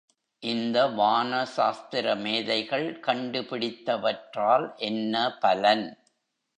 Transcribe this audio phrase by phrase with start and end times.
[0.43, 5.85] இந்த வான சாஸ்திர மேதைகள் கண்டு பிடித்தவற்றால் என்ன பலன்?